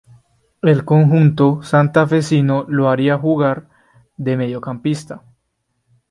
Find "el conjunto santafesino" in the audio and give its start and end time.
0.63-2.65